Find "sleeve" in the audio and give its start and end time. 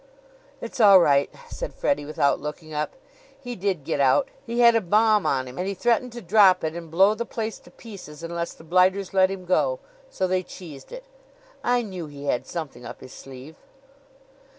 13.13-13.57